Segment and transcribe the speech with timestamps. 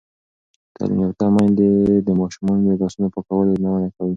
[0.75, 1.69] تعلیم یافته میندې
[2.07, 4.09] د ماشومانو د لاسونو پاکولو یادونه کوي.